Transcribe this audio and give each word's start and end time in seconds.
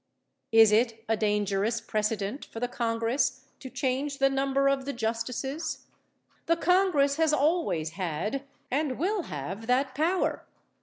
Is 0.51 0.71
it 0.71 1.05
a 1.07 1.15
dangerous 1.15 1.79
precedent 1.79 2.45
for 2.45 2.59
the 2.59 2.67
Congress 2.67 3.45
to 3.59 3.69
change 3.69 4.17
the 4.17 4.31
number 4.31 4.67
of 4.67 4.85
the 4.85 4.93
justices? 4.93 5.85
The 6.47 6.57
Congress 6.57 7.17
has 7.17 7.31
always 7.33 7.91
had, 7.91 8.43
and 8.71 8.97
will 8.97 9.21
have, 9.25 9.67
that 9.67 9.93
power. 9.93 10.43